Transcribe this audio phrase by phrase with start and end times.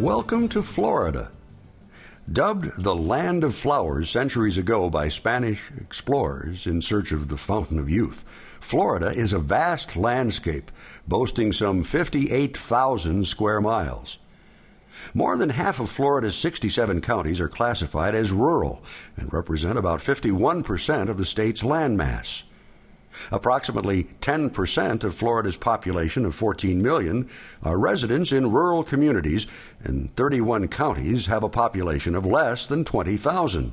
[0.00, 1.30] Welcome to Florida.
[2.30, 7.78] Dubbed the Land of Flowers centuries ago by Spanish explorers in search of the Fountain
[7.78, 8.24] of Youth,
[8.60, 10.72] Florida is a vast landscape
[11.06, 14.18] boasting some 58,000 square miles.
[15.14, 18.82] More than half of Florida's 67 counties are classified as rural
[19.16, 22.42] and represent about 51% of the state's landmass.
[23.30, 27.28] Approximately 10% of Florida's population of 14 million
[27.62, 29.46] are residents in rural communities,
[29.82, 33.72] and 31 counties have a population of less than 20,000.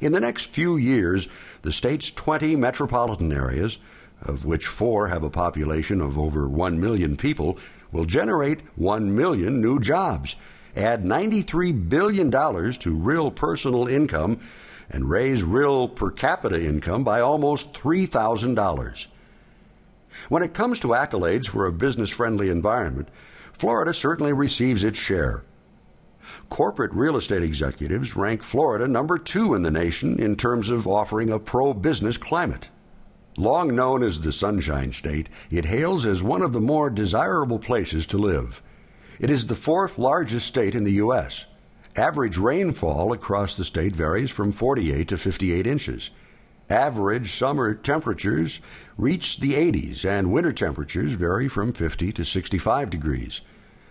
[0.00, 1.28] In the next few years,
[1.62, 3.78] the state's 20 metropolitan areas,
[4.22, 7.58] of which four have a population of over 1 million people,
[7.92, 10.36] will generate 1 million new jobs,
[10.76, 14.40] add $93 billion to real personal income,
[14.90, 19.06] and raise real per capita income by almost $3,000.
[20.28, 23.08] When it comes to accolades for a business friendly environment,
[23.52, 25.44] Florida certainly receives its share.
[26.48, 31.30] Corporate real estate executives rank Florida number two in the nation in terms of offering
[31.30, 32.68] a pro business climate.
[33.38, 38.04] Long known as the Sunshine State, it hails as one of the more desirable places
[38.06, 38.62] to live.
[39.20, 41.46] It is the fourth largest state in the U.S.
[41.96, 46.10] Average rainfall across the state varies from 48 to 58 inches.
[46.68, 48.60] Average summer temperatures
[48.96, 53.40] reach the 80s, and winter temperatures vary from 50 to 65 degrees.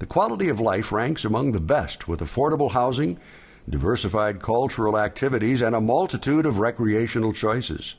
[0.00, 3.16] The quality of life ranks among the best with affordable housing,
[3.68, 7.94] diversified cultural activities, and a multitude of recreational choices.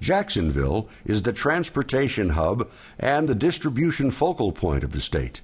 [0.00, 5.42] Jacksonville is the transportation hub and the distribution focal point of the state.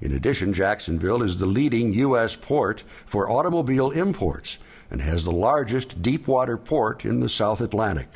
[0.00, 2.34] In addition, Jacksonville is the leading U.S.
[2.34, 4.58] port for automobile imports
[4.90, 8.08] and has the largest deepwater port in the South Atlantic.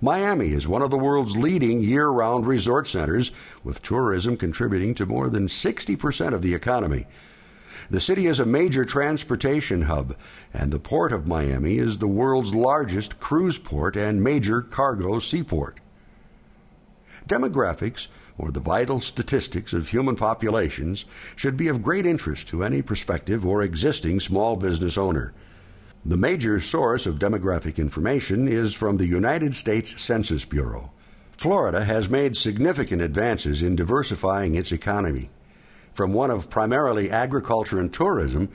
[0.00, 5.04] Miami is one of the world's leading year round resort centers, with tourism contributing to
[5.04, 7.06] more than 60% of the economy.
[7.90, 10.16] The city is a major transportation hub,
[10.54, 15.80] and the port of Miami is the world's largest cruise port and major cargo seaport.
[17.28, 18.06] Demographics,
[18.40, 21.04] or the vital statistics of human populations,
[21.36, 25.32] should be of great interest to any prospective or existing small business owner.
[26.04, 30.90] The major source of demographic information is from the United States Census Bureau.
[31.32, 35.30] Florida has made significant advances in diversifying its economy
[35.92, 38.48] from one of primarily agriculture and tourism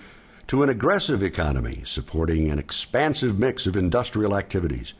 [0.47, 4.93] to an aggressive economy supporting an expansive mix of industrial activities.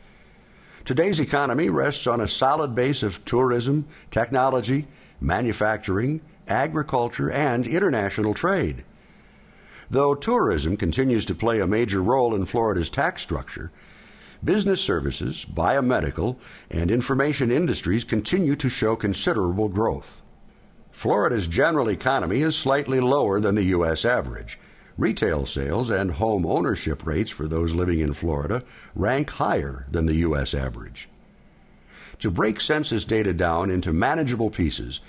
[0.86, 4.86] Today's economy rests on a solid base of tourism, technology,
[5.20, 8.84] manufacturing, agriculture, and international trade.
[9.90, 13.72] Though tourism continues to play a major role in Florida's tax structure,
[14.44, 16.36] business services, biomedical,
[16.70, 20.22] and information industries continue to show considerable growth.
[20.92, 24.04] Florida's general economy is slightly lower than the U.S.
[24.04, 24.56] average.
[24.98, 28.62] Retail sales and home ownership rates for those living in Florida
[28.94, 30.54] rank higher than the U.S.
[30.54, 31.08] average.
[32.20, 35.00] To break census data down into manageable pieces,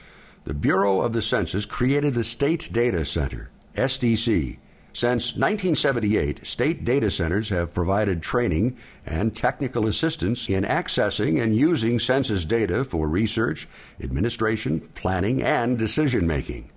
[0.44, 4.58] the Bureau of the Census created the State Data Center, SDC,
[4.98, 12.00] since 1978, state data centers have provided training and technical assistance in accessing and using
[12.00, 13.68] census data for research,
[14.02, 16.72] administration, planning, and decision making.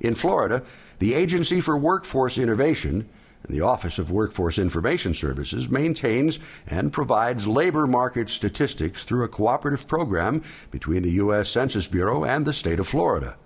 [0.00, 0.64] In Florida,
[1.00, 3.08] the Agency for Workforce Innovation
[3.42, 9.28] and the Office of Workforce Information Services maintains and provides labor market statistics through a
[9.28, 11.48] cooperative program between the U.S.
[11.48, 13.36] Census Bureau and the state of Florida.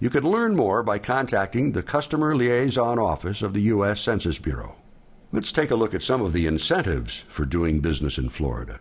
[0.00, 4.02] You can learn more by contacting the Customer Liaison Office of the U.S.
[4.02, 4.76] Census Bureau.
[5.32, 8.80] Let's take a look at some of the incentives for doing business in Florida.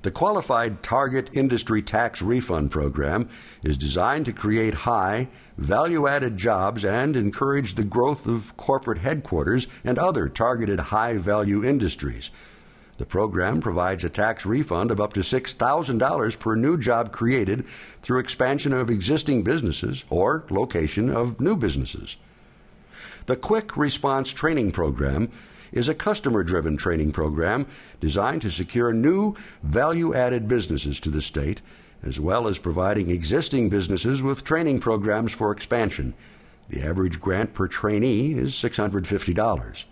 [0.00, 3.28] The Qualified Target Industry Tax Refund Program
[3.62, 9.66] is designed to create high, value added jobs and encourage the growth of corporate headquarters
[9.84, 12.30] and other targeted high value industries
[13.02, 17.66] the program provides a tax refund of up to $6,000 per new job created
[18.00, 22.16] through expansion of existing businesses or location of new businesses.
[23.26, 25.32] The Quick Response Training Program
[25.72, 27.66] is a customer driven training program
[28.00, 31.60] designed to secure new value added businesses to the state,
[32.02, 36.14] as well as providing existing businesses with training programs for expansion.
[36.68, 39.84] The average grant per trainee is $650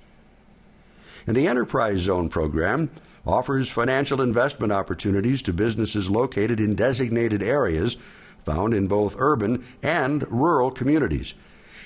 [1.27, 2.91] and the Enterprise Zone program
[3.27, 7.97] offers financial investment opportunities to businesses located in designated areas
[8.45, 11.35] found in both urban and rural communities.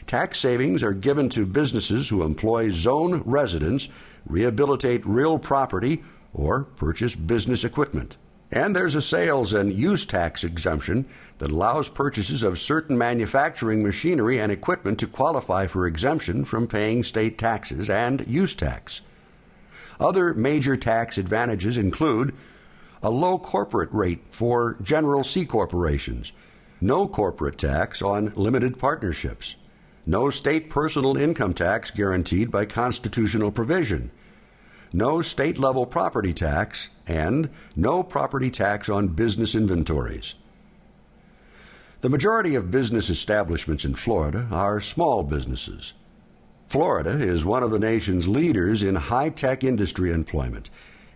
[0.06, 3.88] Tax savings are given to businesses who employ zone residents,
[4.26, 6.02] rehabilitate real property,
[6.32, 8.16] or purchase business equipment.
[8.50, 11.08] And there's a sales and use tax exemption
[11.38, 17.02] that allows purchases of certain manufacturing machinery and equipment to qualify for exemption from paying
[17.02, 19.00] state taxes and use tax.
[19.98, 22.34] Other major tax advantages include
[23.02, 26.32] a low corporate rate for general C corporations,
[26.80, 29.56] no corporate tax on limited partnerships,
[30.06, 34.10] no state personal income tax guaranteed by constitutional provision,
[34.92, 40.34] no state level property tax, and no property tax on business inventories.
[42.00, 45.94] The majority of business establishments in Florida are small businesses.
[46.68, 50.70] Florida is one of the nation's leaders in high tech industry employment,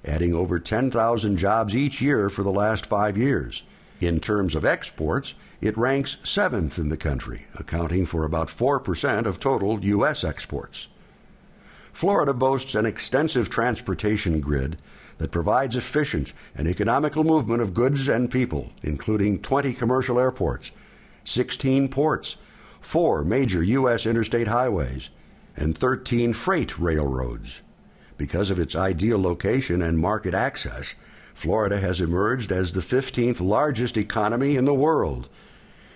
[0.05, 3.65] adding over 10,000 jobs each year for the last five years.
[4.01, 9.41] In terms of exports, it ranks seventh in the country, accounting for about 4% of
[9.41, 10.23] total U.S.
[10.23, 10.89] exports.
[11.93, 14.79] Florida boasts an extensive transportation grid
[15.17, 20.71] that provides efficient and economical movement of goods and people, including 20 commercial airports,
[21.25, 22.37] 16 ports,
[22.81, 24.07] four major U.S.
[24.07, 25.11] interstate highways,
[25.57, 27.63] and 13 freight railroads.
[28.17, 30.95] Because of its ideal location and market access,
[31.39, 35.29] Florida has emerged as the 15th largest economy in the world.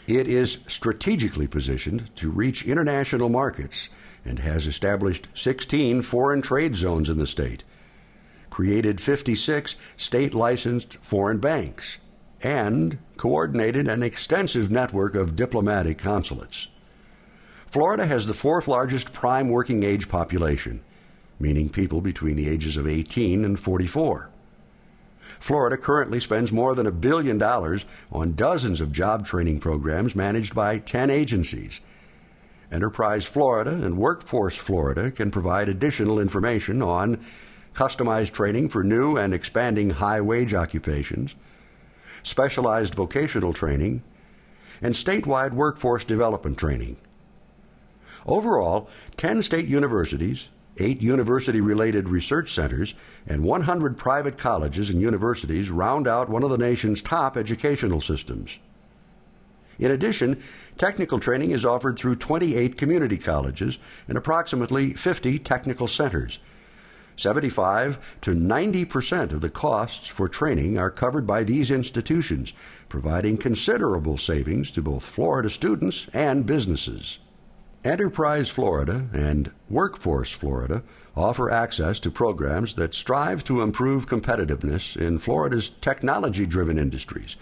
[0.07, 3.89] It is strategically positioned to reach international markets
[4.25, 7.65] and has established 16 foreign trade zones in the state,
[8.51, 11.99] created 56 state licensed foreign banks,
[12.41, 16.69] and coordinated an extensive network of diplomatic consulates.
[17.67, 20.85] Florida has the fourth largest prime working age population,
[21.41, 24.32] meaning people between the ages of 18 and 44.
[25.41, 30.55] Florida currently spends more than a billion dollars on dozens of job training programs managed
[30.55, 31.81] by 10 agencies.
[32.71, 37.23] Enterprise Florida and Workforce Florida can provide additional information on
[37.75, 41.35] customized training for new and expanding high wage occupations,
[42.23, 44.03] specialized vocational training,
[44.81, 46.97] and statewide workforce development training.
[48.27, 50.49] Overall, 10 state universities,
[50.79, 52.95] eight university related research centers,
[53.27, 58.59] and 100 private colleges and universities round out one of the nation's top educational systems.
[59.79, 60.43] In addition,
[60.79, 63.79] technical training is offered through 28 community colleges
[64.09, 66.39] and approximately 50 technical centers.
[67.17, 72.53] 75 to 90 percent of the costs for training are covered by these institutions,
[72.89, 77.19] providing considerable savings to both Florida students and businesses.
[77.85, 80.85] Enterprise Florida and Workforce Florida
[81.17, 87.37] offer access to programs that strive to improve competitiveness in Florida's technology driven industries.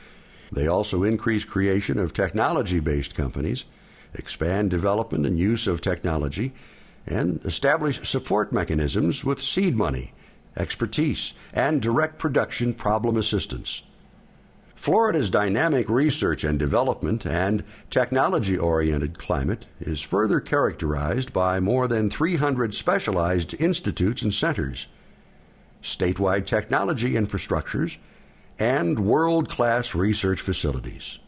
[0.50, 3.66] They also increase creation of technology based companies,
[4.14, 6.54] expand development and use of technology,
[7.06, 10.14] and establish support mechanisms with seed money,
[10.56, 13.82] expertise, and direct production problem assistance.
[14.80, 22.08] Florida's dynamic research and development and technology oriented climate is further characterized by more than
[22.08, 24.86] 300 specialized institutes and centers,
[25.82, 27.98] statewide technology infrastructures,
[28.58, 31.18] and world class research facilities.